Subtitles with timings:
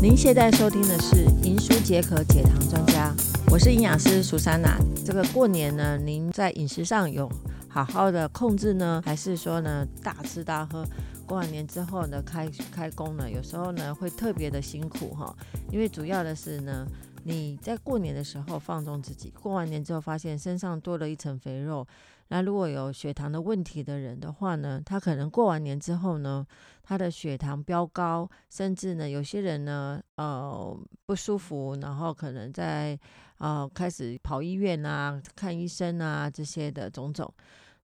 [0.00, 3.12] 您现在收听的是《银舒解渴解糖专家》，
[3.50, 4.78] 我是营养师苏珊娜。
[5.04, 7.28] 这个过年呢，您在饮食上有
[7.68, 10.86] 好好的控制呢，还是说呢大吃大喝？
[11.26, 15.34] 过完年之后呢，开开工呢，有时候呢会特别的辛苦哈，
[15.72, 16.86] 因为主要的是呢，
[17.24, 21.84] 你在过年的时候放纵自己，过完年之后发现身上多了一层肥肉。
[22.30, 26.46] 那如果有血糖的问题的人的话呢，他可能过完年之后呢，
[26.88, 30.74] 他的血糖飙高，甚至呢，有些人呢，呃，
[31.04, 32.98] 不舒服，然后可能在
[33.36, 37.30] 呃开始跑医院啊、看医生啊这些的种种。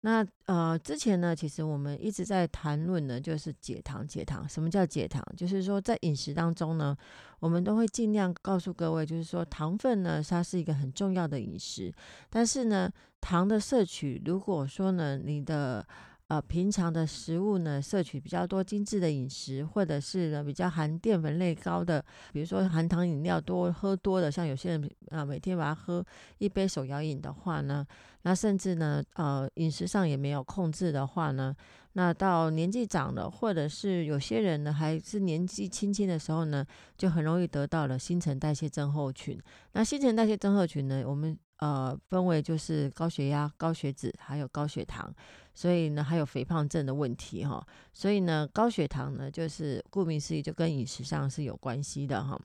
[0.05, 4.07] 那呃，之前呢，其实我们一直在谈论呢，就是解糖。
[4.07, 5.21] 解糖，什么叫解糖？
[5.35, 6.95] 就是说在饮食当中呢，
[7.41, 11.93] 我们都会尽量告诉各位，就是说糖分呢，它是一个很重要的饮食。
[12.29, 12.89] 但是呢，
[13.19, 15.85] 糖的摄取，如果说呢，你的
[16.33, 26.03] 呃，平常的食物呢，摄取比较多精致的饮食，或者是呢比较含淀粉类高的，比如说含糖饮料多喝多的，像有些人啊每天把它喝
[26.39, 27.85] 一杯手摇饮的话呢，
[28.23, 31.55] 那甚至呢呃饮食上也没有控制的话呢，
[31.91, 36.65] 那到年纪长了，或者是有些人呢还是年纪轻轻的时候呢，
[36.97, 39.39] 就很容易得到了新陈代谢症候群。
[39.73, 45.13] 那新陈代谢症候群呢，我们呃分为就是高血压、高血脂还有高血糖。
[45.55, 47.63] 所以呢，还有肥胖症的问题哈。
[47.93, 52.39] 所以呢，高血糖呢，就是顾名思义，就跟饮食上是有关系的哈。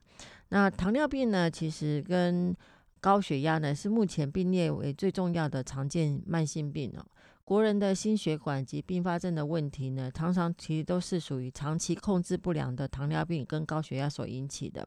[0.51, 2.55] 那糖尿病呢，其实跟
[3.01, 7.07] 高血压呢，是目前并列为最重要的常见慢性病哦。
[7.45, 14.87] 国人的心血管及并发症的问题呢，常常其实都是属于长期控制不良的糖尿病跟高血压所引起的。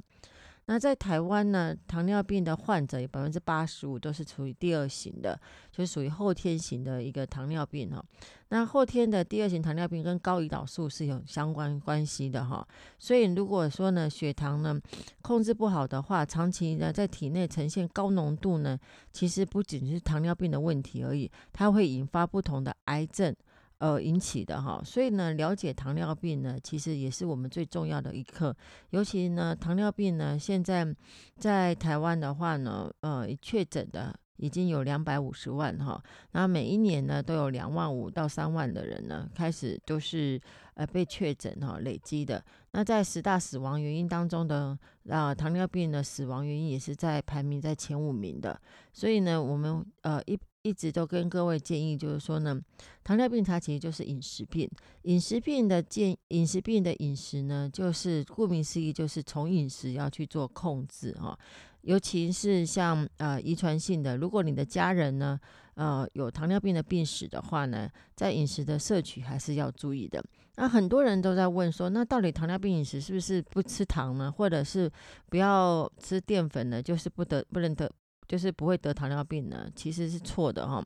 [0.67, 5.37] 那在台湾呢，糖尿病的患者有百分之八十五都是处于第二型的，
[5.71, 8.01] 就是属于后天型的一个糖尿病哈。
[8.49, 12.65] 那后天的第二型糖尿病跟高胰岛素是有相关关系的哈。
[12.99, 14.79] 所以如果说呢，血糖呢
[15.21, 18.77] 控制不好的话，长期呢在体内呈现高浓度呢，
[19.11, 23.35] 其实不仅是糖尿病的问题而已，它会引发不同的癌症。
[23.81, 28.55] 呃，引起的哈，所以呢，了解糖尿病呢，其实也是我们最重要的一课。
[28.91, 30.95] 尤其呢，糖尿病呢，现在
[31.39, 35.99] 在台湾的话呢，呃，确诊的已经有两百五十万哈，
[36.33, 40.39] 那每一年呢，都有两万五到三万的人呢，开始都是
[40.75, 42.43] 呃被确诊哈，累积的。
[42.73, 44.77] 那在十大死亡原因当中的
[45.09, 48.61] 啊，糖尿病的死亡原因也是在排名在前五名的。
[48.93, 50.39] 所以呢，我们呃一。
[50.63, 52.59] 一直都跟各位建议，就是说呢，
[53.03, 54.69] 糖尿病它其实就是饮食病。
[55.03, 61.37] 饮食病的建，饮食病的饮食呢，就是顾名思义，就是从饮食要去做控制哈。
[61.81, 65.39] 尤其是像呃遗传性的，如果你的家人呢，
[65.73, 70.23] 呃有糖尿病的病史的话呢，在饮食的摄取还是要注意的。
[70.57, 74.91] 那很多人都在问说，那到底糖尿病饮食是不是不吃糖呢，或者是
[75.27, 76.79] 不要吃淀粉呢？
[76.83, 77.91] 就是不得不能得。
[78.31, 80.81] 就是不会得糖尿病呢，其实是错的哈。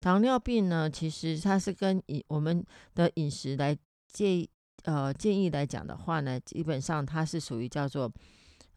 [0.00, 2.66] 糖尿病呢，其实它是跟饮我们
[2.96, 3.76] 的饮食来
[4.08, 4.44] 建
[4.82, 8.12] 呃建议来讲的话呢，基本上它是属于叫做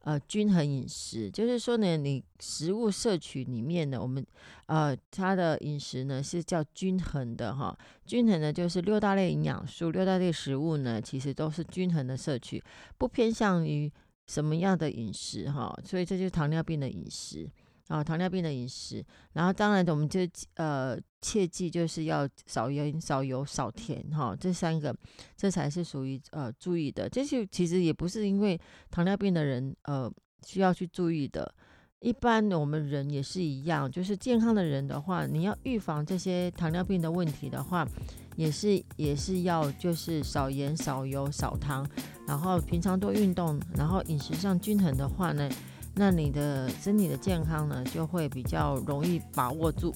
[0.01, 4.23] 呃均衡饮食，就是说呢，你食物摄取里面呢，我们
[4.67, 7.75] 呃它的饮食呢是叫均衡的哈。
[8.05, 12.63] 均衡的就是六大类营养素，六大类食物呢，其实都是均衡的摄取，
[12.99, 13.91] 不偏向于
[14.27, 15.75] 什么样的饮食哈。
[15.83, 17.49] 所以这就是糖尿病的饮食。
[17.87, 20.21] 啊，糖尿病的饮食，然后当然我们就
[20.55, 24.95] 呃切记就是要少盐、少油、少甜哈，这三个
[25.37, 27.07] 这才是属于呃注意的。
[27.07, 28.59] 这些其实也不是因为
[28.89, 30.11] 糖尿病的人呃
[30.43, 31.53] 需要去注意的，
[31.99, 37.87] 一般我们人也是一样，就是健康的人的话，你要预防这些糖尿病的问题的话，
[38.35, 41.87] 也是也是要就是少盐、少油、少糖，
[42.27, 45.47] 然后平常多运动，然后饮食上均衡的话呢。
[45.95, 49.95] 那你的身体的健康呢，就会比较容易把握住。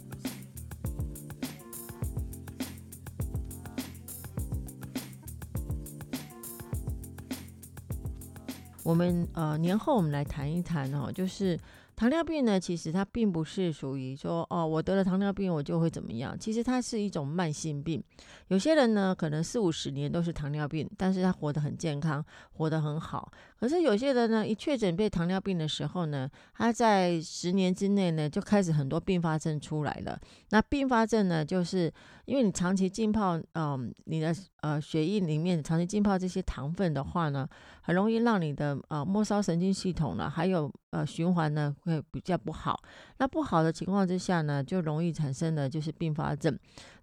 [8.82, 11.60] 我们呃年后我们来谈一谈哦，就是。
[12.00, 16.34] 糖尿病呢，其实它并不是属于说哦，我得了糖尿病我就会怎么样。
[16.40, 18.02] 其实它是一种慢性病。
[18.48, 22.24] 有些人呢，可能四五十年都是糖尿病，但是他活得很健康，
[22.54, 23.30] 活得很好。
[23.60, 30.18] 可是有些人呢，一确诊被糖尿病的时候呢，他在十年之内呢，就开始很多并发症出来了。
[30.52, 31.94] 那并发症呢，就是
[32.24, 37.46] 因为你长期浸泡，嗯，你的呃血液里面长期浸泡这些糖分的话呢，
[37.82, 41.76] 很容易让你的呃末梢神经系统呢，还有呃循环呢。
[41.84, 42.82] 会比较不好，
[43.18, 46.58] 那不好的情况之下呢，就容易产生的就是并发症。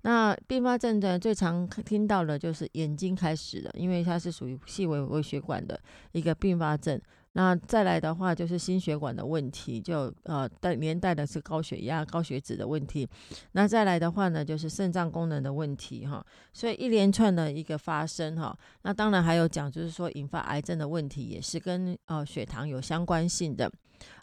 [0.07, 5.77] 那并发症呢，最常听到的就是眼睛开始的，因为它是属于细微微血管的
[6.13, 7.01] 一个并发症。
[7.33, 13.07] 那再来的话就是心血管的问题，就呃带连带的是高血压、高血脂的问题。
[13.51, 16.25] 那再来的话呢，就是肾脏功能的问题哈。
[16.53, 18.57] 所以一连串的一个发生哈。
[18.83, 23.69] 那当然还有讲，就是说引发癌症的问题，也是跟呃血糖有相关性的。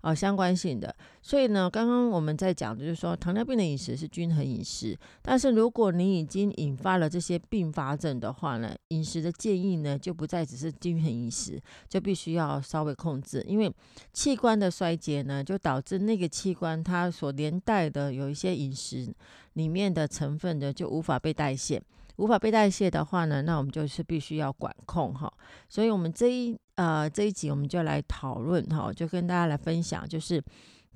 [0.02, 13.74] 哦，相关性的，所以呢，刚刚我们在讲的就是说，糖尿病的饮食是均衡饮食，但是如果你已经引发了这些并发症的话呢，饮食的建议呢就不再只是均衡饮食，就必须要稍微控制，因为
[14.12, 19.14] 器官的衰竭呢，就导致那个器官它所连带的有一些饮食
[19.54, 21.82] 里面的成分的就无法被代谢。
[22.18, 25.34] 无法被代谢的话呢，那我们就是必须要管控哈。
[25.68, 30.44] 所以，我们这一呃这一集我们就来讨论哈，就跟大家来分享，就是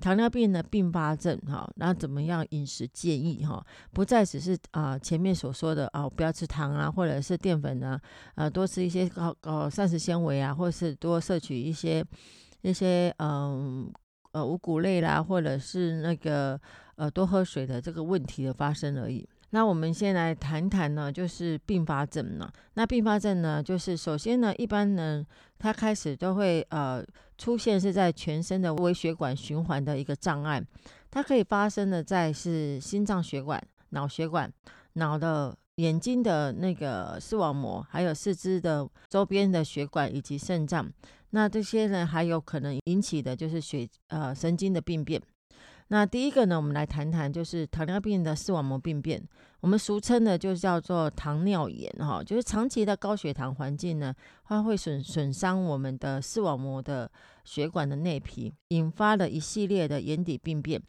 [0.00, 8.00] 糖尿病的并发症哈，那怎么样饮食建议哈，不再只是啊前面所说的啊不要吃糖啊，或者是淀粉啊，
[8.34, 12.04] 呃多吃一些高高膳食纤维啊，或者是多摄取一些
[12.62, 13.90] 一些嗯
[14.32, 16.60] 呃五谷类啦，或者是那个
[16.96, 19.28] 呃多喝水的这个问题的发生而已。
[19.50, 22.50] 那我们先来谈谈呢，就是并发症呢。
[22.74, 25.24] 那并发症呢，就是首先呢，一般呢，
[25.58, 27.02] 它开始都会呃
[27.38, 30.62] 出现是在全身的微血管循环的一个障碍。
[31.10, 34.52] 它可以发生的在是心脏血管、脑血管、
[34.94, 40.86] 脑的眼睛的那个视网膜，还有四肢的周边的血管以及肾脏。
[41.30, 45.20] 那这些呢，还有可能引起的就是血呃神经的病变。
[45.88, 49.22] 那第一个呢，我们来谈谈就是糖尿病的视网膜病变，
[49.60, 54.14] 我们俗称的就叫做糖尿炎哈，就是长期的高血糖环境呢，
[54.44, 57.10] 它会损损伤我们的视网膜的
[57.44, 60.80] 血管的内皮，引发了一系列的眼底病变，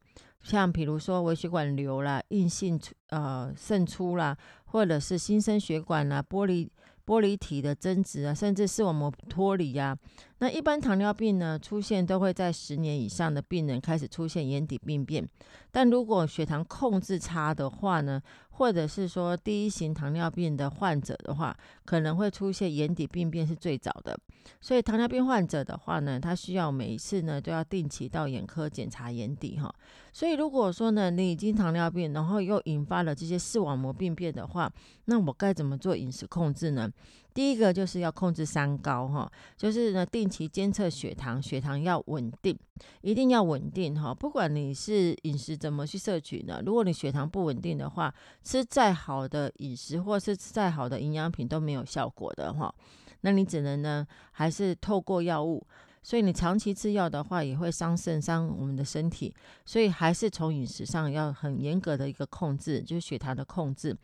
[0.42, 6.70] 像比如说微血管瘤啦、硬性呃渗出啦，或者是新生血管啦、玻璃。
[7.06, 9.98] 玻璃体的增殖啊，甚至视网膜脱离呀。
[10.40, 15.28] 那一般糖尿病呢，出现都会在十年以上的病人开始出现眼底病变。
[15.72, 18.22] 但如果血糖控制差的话呢，
[18.52, 24.18] 或者是说第一型糖尿病的患者的话，可能会出现眼底病变是最早的。
[24.62, 29.74] 所以糖尿病患者的话呢，他需要每一次呢都要定期到眼科检查眼底哈。
[30.14, 34.72] 所以如果说呢你已经糖尿病，然后又引发了这些视网膜病变的话，
[35.06, 36.90] 那我该怎么做饮食控制呢？
[37.34, 42.58] 第一个就是要控制三高哈，就是呢定期监测血糖，血糖要稳定，
[43.02, 44.14] 一定要稳定哈。
[44.14, 52.74] 不管你是饮食怎么去摄取呢，如果你血糖不稳定的话，吃再好的饮食或是吃再好的营养品都没有效果的哈。
[53.22, 55.66] 那你只能呢，还是透过药物，
[56.02, 59.34] 所以你长期吃药的话，也会伤肾伤我们的身体，
[59.66, 63.96] 所以还是从饮食上要很严格的一个控制，就是血糖的控制。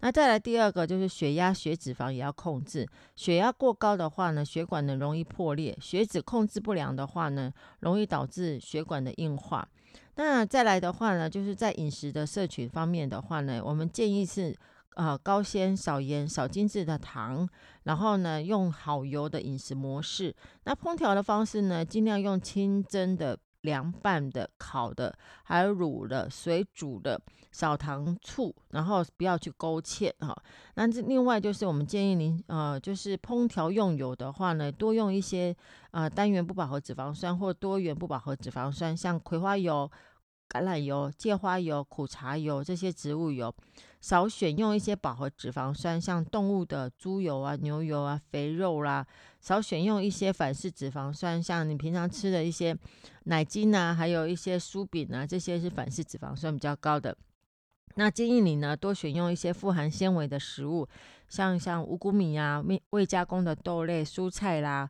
[0.00, 2.86] 那再来第二个就是血压、血脂肪也要控制。
[3.16, 9.68] 血压过高的话呢，血管呢容易破裂；血脂控制不良的话呢，容易导致血管的硬化。
[10.16, 14.56] 那再来的话呢，就是在饮食的摄取方面的话呢，我们建议是。
[14.94, 17.48] 啊，高纤、少盐、少精致的糖，
[17.84, 20.34] 然后呢，用好油的饮食模式。
[20.64, 27.20] 那烹调的方式呢，尽量用清蒸的、凉拌的、烤的，还有卤的、水煮的，
[27.52, 30.34] 少糖醋，然后不要去勾芡哈。
[30.74, 35.54] 那这另外就是我们建议您，呃，就是烹调用油的话呢，多用一些
[35.90, 39.90] 啊单元不饱和脂肪酸或多元不饱和脂肪酸，像葵花油。
[40.50, 43.54] 橄榄油、芥花油、苦茶油这些植物油，
[44.00, 49.04] 少选用一些饱和脂肪酸，像动物的猪油啊、牛油啊、肥肉啦；
[49.40, 52.76] 少选用一些反式脂肪酸，像你平常吃的一些
[53.24, 57.16] 奶精啊，还有一些酥饼啊，这些是反式脂肪酸比较高的。
[57.96, 60.88] 那建议你呢，多选用一些富含纤维的食物，
[61.28, 64.88] 像像五谷米啊、未未加工的豆类、蔬菜啦。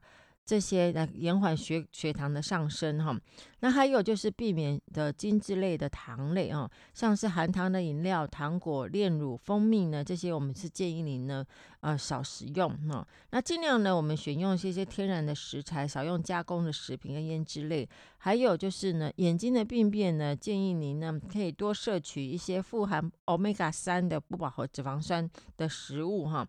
[0.49, 3.15] 这些来延缓血血糖的上升哈，
[3.61, 11.45] 那还有就是避免的精致类的糖类啊，像是含糖的饮料、糖果、炼乳、蜂蜜呢，这些我们是建议您呢
[11.81, 13.07] 呃少食用哈。
[13.29, 17.87] 那尽量呢，我们选用一些些天然的食材，少用加工的食品跟腌制类。
[18.17, 25.29] 还有就是呢，眼睛的病变呢，建议您呢可以多摄取一些富含 omega 三的不饱和脂肪酸
[25.59, 26.49] 的食物哈。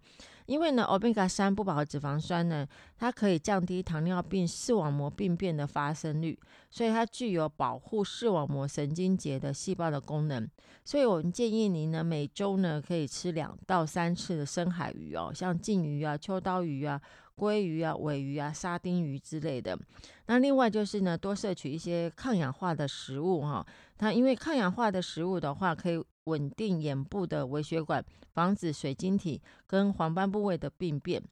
[0.50, 6.36] 因为呢，omega 三不饱和脂肪酸呢，它可以降低糖尿病视网膜病变的发生率，
[6.72, 10.50] 所以它具有保护视网膜神经节的细胞的功能。
[10.84, 17.00] 所以我们建议您呢，每周呢可以吃两到三次的深海鱼哦，像鲭鱼啊、秋刀鱼啊、
[17.40, 19.80] 鲑鱼啊、尾鱼啊、沙丁鱼之类的。
[20.26, 23.66] 那另外就是呢，多摄取一些抗氧化的食物哈。
[23.98, 28.04] 它因为抗氧化的食物的话，可以稳定眼部的微血管，
[28.34, 31.24] 防止水晶体跟黄斑部位的病变。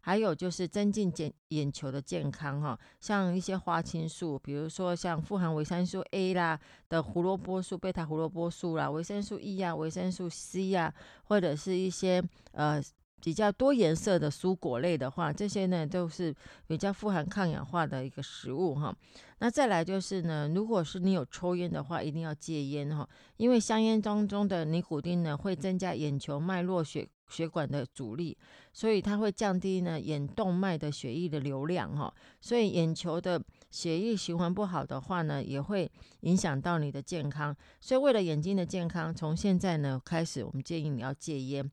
[0.00, 6.56] 还有就是增进眼眼球的健康哈，像一些花青素，比如说像富含维生素 A 啦
[6.88, 10.94] 的胡萝卜素、贝塔胡萝卜素啦，维生素 E 啊、维生素 C 啊，
[11.24, 12.80] 或者是一些呃
[13.22, 16.34] 比较多颜色的蔬果类的话，这些呢都是
[16.66, 18.94] 比较富含抗氧化的一个食物哈。
[19.38, 27.08] 那再来就是呢，如果是你有抽烟的话，一定要戒烟哈，因为香烟当中的尼古丁呢会增加眼球脉络血。
[27.28, 28.38] 血管的阻力，
[28.72, 37.52] 所以它会降低呢眼动脉的血液的流量哈，所以眼球的血液循环不好的话呢，也会影响到你的健康。
[37.80, 41.68] 所以为了眼睛的健康，从现在呢开始，我们建议你要戒烟。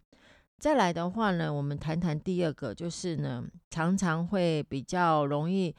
[0.60, 5.76] 再来的话呢，我们谈谈第二个，就是呢常常会比较容易。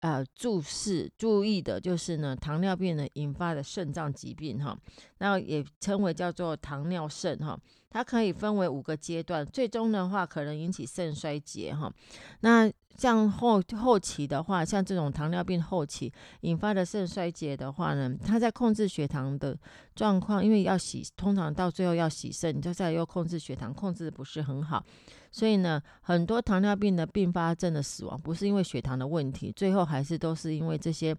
[0.00, 4.78] 呃，注视注意的就是呢，糖尿病呢引发的肾脏疾病哈，
[5.18, 7.58] 那也称为叫做糖尿肾哈，
[7.90, 11.92] 它可以分为五个阶段，最终的话可能引起肾衰竭哈，
[12.40, 12.70] 那。
[12.98, 19.56] 像后后期的话，像这种糖尿病后期引发的肾衰竭的话呢，它在控制血糖的
[19.94, 24.84] 状况，因为要洗，通常到最后要洗肾，你就再又控制血糖，控制的不是很好，
[25.30, 31.16] 所以呢，很多糖尿病的并发症的死亡，不是因为血糖的问题，最后还是都是因为这些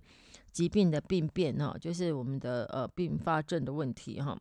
[0.51, 4.38] 疾病的病变哈，就是我们的呃并发症的问题哈。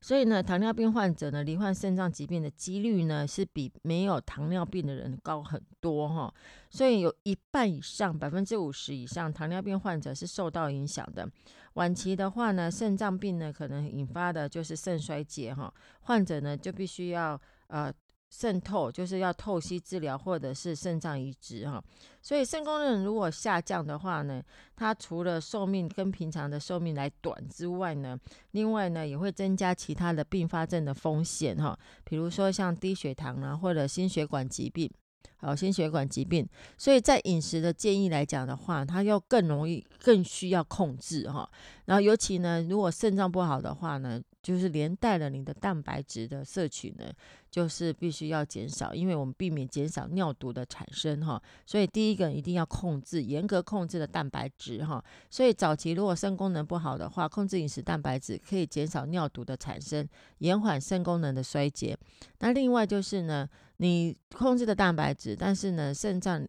[0.00, 6.32] 所以呢，糖尿病患者呢，罹患肾脏疾病的几率呢，是比没有糖尿病的人高很多哈。
[6.70, 11.28] 所以有一半以上，百分之五十以上糖尿病患者是受到影响的。
[11.74, 17.92] 晚期的话呢，肾脏病呢，可能引发的就是肾衰竭哈，患者呢就必须要呃。
[18.30, 21.82] 渗透就是要透析治疗，或者是肾脏移植哈。
[22.20, 24.42] 所以肾功能如果下降的话呢，
[24.76, 28.18] 它除了寿命跟平常的寿命来短之外呢，
[28.50, 31.78] 另外呢也会增加其他的并发症的风险哈。
[32.04, 34.90] 比如说像低血糖啊，或者心血管疾病，
[35.38, 36.46] 好心血管疾病。
[36.76, 41.48] 所以在饮食的建议来讲的话，它要更容易、更需要控制哈。
[41.86, 44.20] 然后尤其呢，如果肾脏不好的话呢。
[44.40, 47.04] 就是连带了你的蛋白质的摄取呢，
[47.50, 51.42] 就是必须要减少，因为我们避免减少尿毒的产生哈。
[51.66, 55.04] 所以第一个一定要控制，严格控制的蛋白质哈。
[55.28, 61.98] 所以早期如果肾功能不好的话，控制饮食蛋白质可以减少尿毒的产生，延缓肾功能的衰竭。
[62.38, 63.46] 那另外就是呢，
[63.78, 66.46] 你控制的蛋白质，但是呢，肾脏。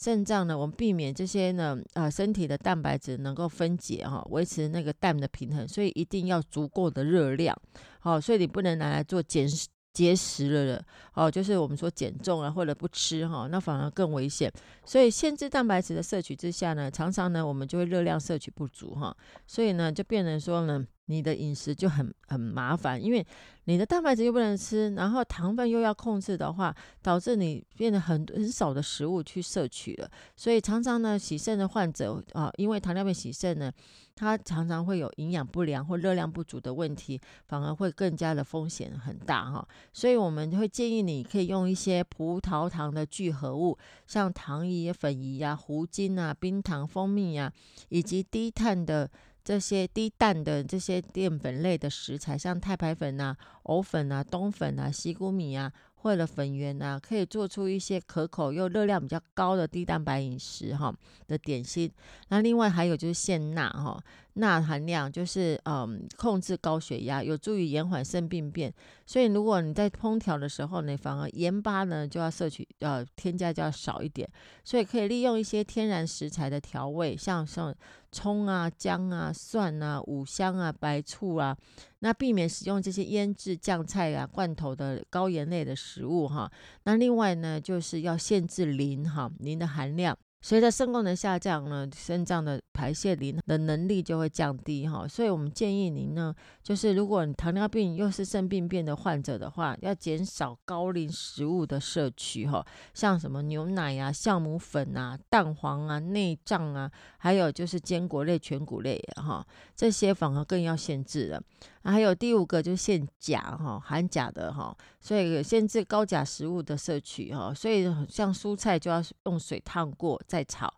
[0.00, 7.52] 肾脏呢，我们避免这些呢，啊，身体的蛋白质能够分解哈，维持那个氮的平衡，所以一定要足够的热量，
[7.98, 9.48] 好，所以你不能拿来做减
[9.92, 14.48] 节食了的，哦，就是我们说减重啊，或者不吃哈，那反而更危险。
[14.84, 19.16] 所以限制蛋白质的摄取之下呢，常常呢，我们就会热量摄取不足哈，
[19.48, 20.86] 所以呢，就变成说呢。
[21.08, 23.26] 你的饮食就很很麻烦，因为
[23.64, 30.10] 你的蛋白质又不能吃，然后糖分又要控制的话，导致你变得很很少的食物去摄取了。
[30.36, 33.72] 所以常常呢，洗肾的患者啊，因为糖尿病洗肾呢，
[34.14, 39.66] 他常常会有营养不良或热量不足的问题，反而会更加的风险很大哈。
[39.94, 47.50] 所以我们会建议你可以用一些葡萄糖的聚合物，像糖衣、粉饴啊、糊精啊、冰糖、蜂蜜啊，
[47.88, 49.10] 以及低碳的。
[49.48, 55.72] 这些低蛋的这些淀粉类的食材，像太白粉啊、藕粉啊、冬粉啊、西谷米啊。
[56.00, 60.94] 或者粉圆啊，可以做出一些可口又热量比较高的低蛋白饮食哈
[61.26, 61.90] 的点心。
[62.28, 64.00] 那另外还有就是限钠哈，
[64.38, 68.72] 钠含量就是嗯控制高血压，有助于延缓肾病变。
[69.04, 74.28] 所以如果你在烹调的时候呢，反而盐巴呢就要摄取呃添加就要少一点。
[74.64, 77.74] 所以可以利用一些天然食材的调味，像像
[78.12, 81.56] 葱啊、姜啊、蒜啊、五香啊、白醋啊。
[82.00, 86.50] 那避免使用这些腌制酱菜啊、罐头的高盐类的食物哈。
[86.84, 90.16] 那另外呢，就是要限制磷哈，磷的含量。
[90.40, 102.64] 随着肾功能下降呢，肾脏的排泄磷的能力就会降低哈，所以我们建议您呢，就是如果你糖尿病又是肾病变的患者的话，要减少高磷食物的摄取哈，
[102.94, 111.42] 像什么牛奶啊、酵母粉啊、蛋黄啊、内脏啊，还有就是坚果类、全谷类哈，这些反而更要限制了。
[111.90, 120.72] 还有第五个就是限钾哈，含钾的哈，所以限制高钾食物的摄取哈，所以像蔬菜就要用水烫过再炒。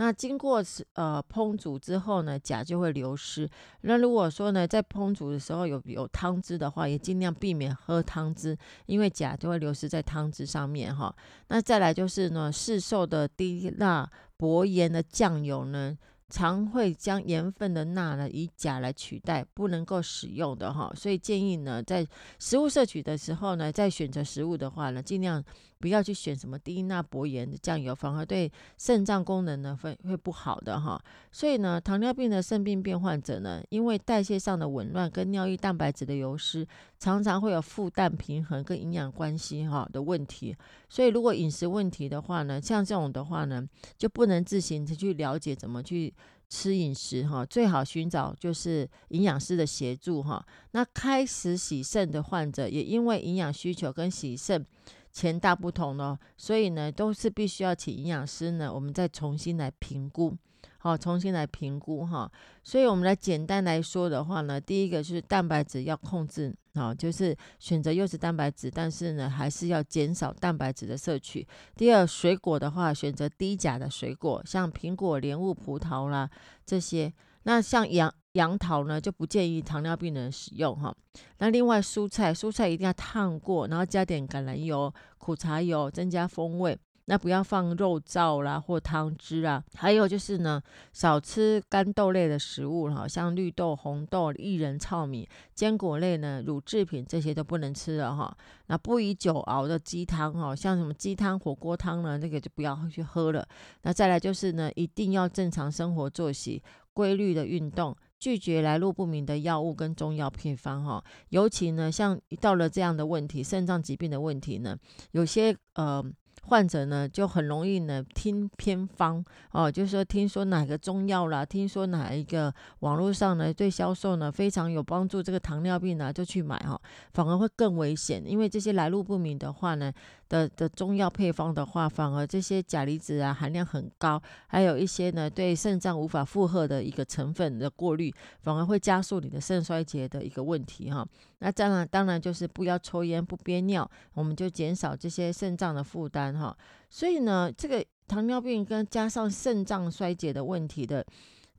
[0.00, 0.62] 那经过
[0.94, 3.50] 呃烹煮之后呢，钾就会流失。
[3.80, 11.12] 那如果说呢，在烹煮的时候有有汤汁的话，也尽量避免喝汤汁，因为钾就会流失在汤汁上面哈。
[11.48, 15.98] 那再来就是呢，市售的低钠薄盐的酱油呢。
[16.28, 22.06] 常会将盐分的钠呢以钾来取代，不能够使用的哈，所以建议呢在
[22.38, 25.42] 食物摄取的时候呢，在选择食物的话呢，尽量
[25.78, 31.00] 不要去选什么低钠薄盐的酱油，反而对肾脏功能呢会会不好的哈。
[31.32, 36.66] 所以呢，糖尿病的肾病变患者呢，因为代谢上的紊乱跟尿液蛋白质的流失，
[36.98, 40.56] 常常会有负担平衡跟营养关系哈的问题。
[40.88, 46.14] 所以如果饮食问题的话呢，像这种的话呢，就不能自行去了解怎么去。
[46.50, 50.42] 吃饮食哈，最好寻找就是营养师的协助哈。
[50.70, 54.64] 那开始洗肾的患者，也因为营养需求跟洗肾
[55.12, 60.34] 前大不同呢，所以呢，都是必须要请营养师呢，我们再重新来评估。
[60.80, 62.30] 好，重新来评估哈，
[62.62, 71.46] 所以我们来简单来说的话呢，第一个就是蛋白质要控制，好，就是选择优质蛋白质，但是呢，还是要减少蛋白质的摄取。
[71.74, 76.30] 第二，水果的话，选择低钾的水果，像苹果、莲雾、葡萄啦
[76.64, 77.12] 这些。
[77.42, 80.94] 那像杨杨桃呢，就不建议糖尿病人使用哈。
[81.38, 86.78] 那另外蔬菜，蔬菜一定要烫过，然后加点橄榄油、苦茶油，增加风味。
[87.10, 90.62] 那不要放肉燥啦或汤汁啊，还有就是呢，
[90.92, 98.36] 少吃干豆类的食物哈，像绿豆、红豆、薏仁、糙米、坚果类呢，乳制品这些都不能吃了哈。
[98.66, 103.48] 那不宜久熬的鸡汤哈，像什么鸡汤、火锅汤呢，那个就不要去喝了。
[103.84, 106.62] 那再来就是呢，一定要正常生活作息，
[106.92, 111.02] 规律的运动，拒绝来路不明的药物跟中药配方哈。
[111.30, 114.76] 尤其呢，像到了这样的问题，肾脏疾病的问题呢，
[115.12, 116.04] 有些呃。
[116.42, 119.24] 患者呢就很容易呢听偏方。
[119.50, 126.80] 哦，就是说听说哪个中药啦，听说哪一个网络上呢对销售呢非常有帮助，这个糖尿病呢就去买哈，
[127.12, 129.92] 反而会更危险，因为这些来路不明的话呢
[130.28, 141.06] 的的中药配方的话，反而这些钾离子啊含量很高，还有一些呢对肾脏无法负荷的一个成分的过滤，反而会加速你的肾衰竭的一个问题哈。
[141.38, 146.36] 那当然当然就是不要抽烟，不憋尿，我们就减少这些肾脏的负担。
[146.38, 146.56] 哈，
[146.90, 151.04] 所以呢，这个糖尿病跟加上肾脏衰竭的问题的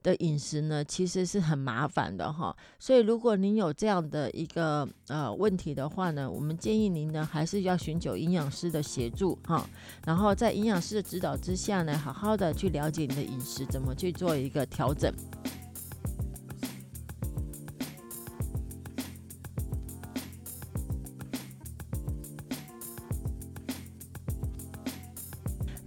[0.02, 2.56] 的饮食呢，其实是很麻烦的哈。
[2.78, 9.68] 所以如果您有这样的一个呃问题的话呢，我们建议您呢还是要寻求营养师的协助哈，
[10.06, 15.12] 然后在营养师的指导之下呢，好好的去了解你的饮食怎么去做一个调整。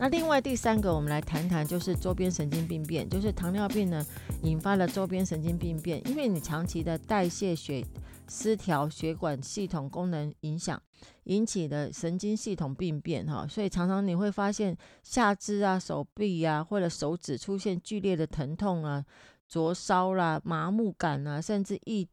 [0.04, 4.06] 那另外第三个，我们来谈谈，就是周边神经病变，就是糖尿病呢
[4.42, 7.82] 引发了周边神经病变，因为你长期的代谢血
[8.28, 10.78] 失调、血管系统功能影响
[11.24, 19.06] 引起的神经系统病变，哈，所以常常你会发现下肢啊、手臂啊或者手指出现剧烈的疼痛啊、
[19.48, 22.06] 灼烧啦、麻木感啊，甚至一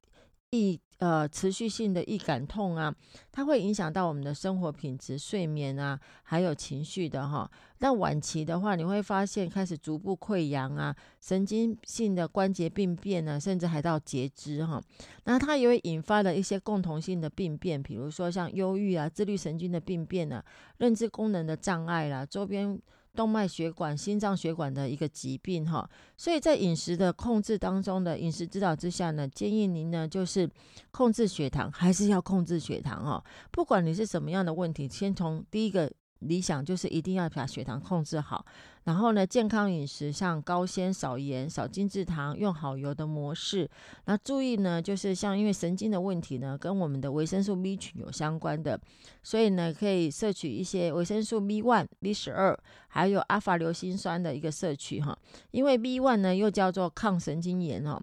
[0.50, 0.80] 易。
[1.00, 2.94] 呃，持续性的易感痛啊，
[3.32, 7.50] 它会影响到我们的生活品质、睡眠啊，还有情绪的哈。
[7.78, 14.78] 那晚期的话，你会发现开始逐步溃疡啊，神经性的关节病变呢，甚至还到截肢哈。
[15.24, 20.44] 那它也会引发了一些共同性的病变，比如说像忧郁啊、自律神经的病变啊、
[20.76, 22.78] 认知功能的障碍啦、周边。
[23.14, 30.48] 动脉血管、心脏血管的一个疾病哈，所以在饮食的控制当中的饮食指导之下呢，建议您呢就是
[30.90, 33.22] 控制血糖，还是要控制血糖哦。
[33.50, 35.90] 不管你是什么样的问题，先从第一个
[36.20, 38.44] 理想就是一定要把血糖控制好。
[38.85, 43.68] 然后呢，健康饮食像高纤、少盐、少精制糖、用好油的模式。
[44.06, 48.80] 那注意呢，就是像因为神经的问题呢，跟我们的维生素 B 群有相关的，
[49.22, 55.16] 所以呢，可以摄取一些维生素 B one、B 十二，还有阿法硫辛酸的一个摄取哈。
[55.50, 58.00] 因为 B one 呢又叫做抗神经炎哦，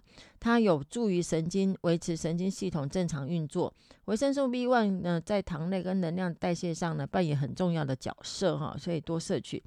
[0.47, 3.73] 它有助于神经维持神经系统正常运作。
[4.05, 9.62] 维生素 B one 呢，在糖类跟能量代谢上呢，扮演很重要的角色哈，所以多摄取。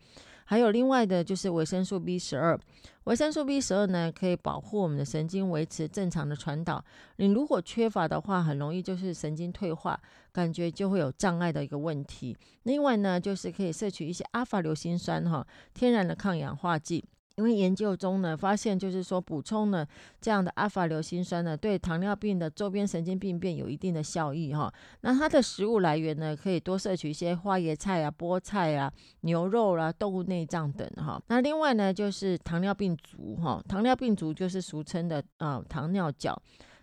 [0.47, 2.59] 还有另外的就是维生素 B 十二，
[3.05, 6.83] 维生素 B 十二呢可以保护我们的神经，维持正常的传导。
[7.17, 10.01] 你如果缺乏的话，很容易就是神经退化，
[10.33, 12.35] 感觉就会有障碍的一个问题。
[12.63, 17.05] 另外呢，就是可以摄取一些阿法硫辛酸哈，天然的抗氧化剂。
[17.37, 19.87] 因为研究中呢，发现就是说补充呢
[20.21, 24.73] 这样的阿法硫辛酸呢，对糖尿病的周边神经病变有一定的效益哈。
[25.01, 31.23] 那它的食物来源呢，可以多摄取一些花椰菜啊、菠菜啊、牛肉啊、动物内脏等哈。
[31.29, 36.41] 那另外呢，就是糖尿病足哈，糖尿病足就是俗称的啊糖尿脚。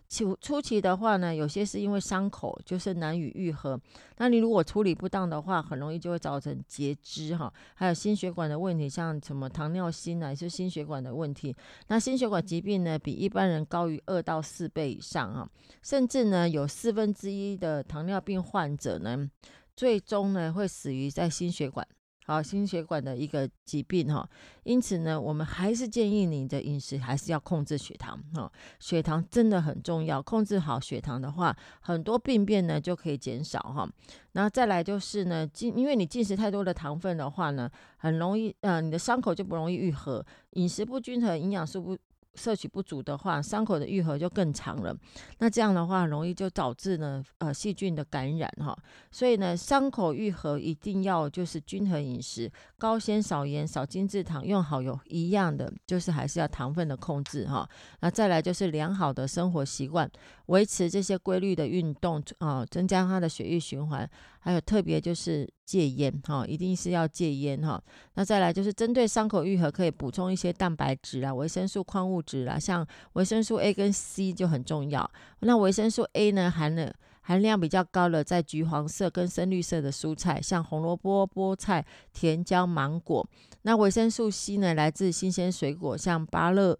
[0.09, 3.79] 初初期的话呢，有些是因为伤口就是难以愈合，
[4.17, 11.53] 那你如果处理不当的话，很容易就会造成截肢哈，还有心血管的问题，像什么糖尿心啊，是心血管的问题。
[11.87, 15.49] 那心血管疾病呢，比一般人高于二到四倍以上啊，
[15.83, 19.29] 甚至呢，有四分之一的糖尿病患者呢，
[19.75, 21.85] 最终呢会死于在心血管。
[22.27, 24.29] 好，心血管的一个疾病哈，
[24.63, 33.89] 因此呢，我们还是建议你的饮食还是要控制血糖哈，血糖真的很重要，控制好血糖的话，很多病变呢就可以减少哈。
[34.33, 41.97] 那再来就是呢，进因为你进食太多的糖分的话呢，很容易呃，你的伤口就不容易愈合，饮食不均衡，营养素不。
[42.37, 44.95] 摄取不足的话，伤口的愈合就更长了。
[45.39, 48.77] 那这样的话，容易就导致呢，呃，细菌的感染哈。
[49.11, 57.67] 所以呢，伤口愈合一定要就是均衡饮食，高纤少盐少精制糖，用好油一样的，就是还是要糖分的控制哈。
[58.01, 60.09] 那再来就是良好的生活习惯，
[60.47, 64.09] 维持这些规律的运动啊，增加它的血液循环。
[64.39, 67.83] 还有特别就是戒烟哈，一定是要戒烟哈。
[68.13, 75.11] 那再来就是针对伤口愈合，可以补充一些蛋白质啊、维生素、矿物质啊，像维生素 A 跟 C 就很重要。
[75.41, 83.27] 那维生素 A 呢，含了含量比较高的，在橘黄色跟深绿色的蔬菜，像红萝卜、菠菜、甜椒、芒果。
[83.63, 86.79] 那维生素 C 呢，来自新鲜水果，像芭乐、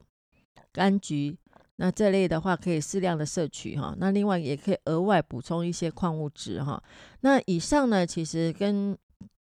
[0.74, 1.38] 柑橘。
[1.78, 6.82] 那这类的话可以适量的摄取哈，那另外也可以额外补充一些矿物质哈。
[7.22, 8.98] 那以上呢，其实跟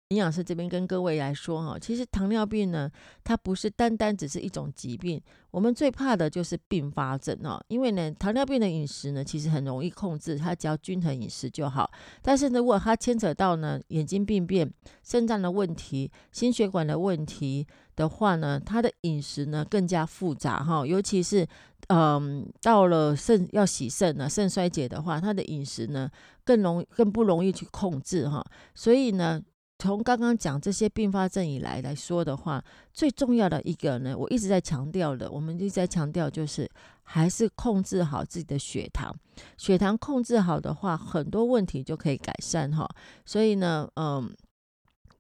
[0.09, 2.89] 营养师这边跟各位来说哈，其实糖尿病呢，
[3.23, 7.59] 它不是单单只是一种疾病，我们最怕的就是并发症哦。
[7.69, 11.89] 因为呢，糖尿病的饮食呢，其实很容易控制，它只要均衡饮食就好。
[12.21, 14.71] 但是如果它牵扯到呢眼睛病变、
[15.03, 17.65] 肾脏的问题、心血管的问题
[17.95, 21.47] 的话呢，它的饮食呢更加复杂哈，尤其是。
[21.87, 26.09] 嗯，到了肾要洗肾了，肾衰竭的话，它的饮食呢
[26.43, 28.43] 更容更不容易去控制哈。
[28.73, 29.39] 所以呢，
[29.77, 36.69] 从刚刚讲这些并发症以来来说的话，最重要的一个呢，我一直在强调的，我们一直在强调就是
[37.03, 39.15] 还是控制好自己的血糖。
[39.57, 42.89] 血糖控制好的话，很多问题就可以改善哈。
[43.25, 44.33] 所以呢，嗯。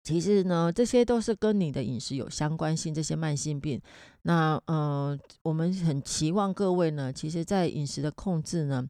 [0.03, 2.93] 其实呢，这些都是跟你的饮食有相关性。
[2.93, 3.81] 这些慢性病，
[4.21, 8.87] 那呃，我们很期望各位呢，其实在饮食的控制呢，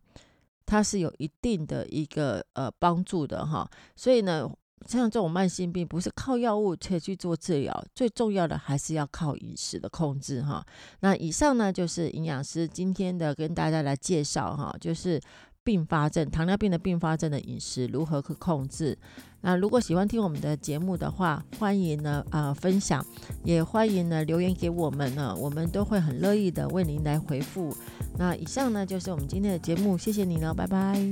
[0.66, 3.66] 它是有一定的一个呃帮助的哈。
[3.96, 4.52] 所以呢，
[4.88, 10.66] 像这种慢性病，不是靠药物可以去做治疗，最重要的还是要靠饮食的控制哈。
[11.00, 15.22] 那以上呢，就是营养师今天的跟大家来介绍哈，就是。
[15.66, 18.96] 并发症，糖尿病的并发症的饮食如何可控制？
[19.42, 23.04] 那如果喜欢听我们的节目的话，欢迎呢呃分享，
[23.44, 27.76] 也欢迎呢留言给我们呢，我们都会很乐意的为您来回复。
[28.16, 31.04] 那以上呢就是我们今天的节目，谢谢你了，拜拜。